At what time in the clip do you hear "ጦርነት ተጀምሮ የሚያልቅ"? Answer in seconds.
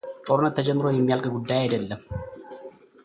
0.27-1.25